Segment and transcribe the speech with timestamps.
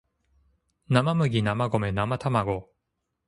[0.87, 1.41] 生麦生米
[1.91, 2.71] 生たまご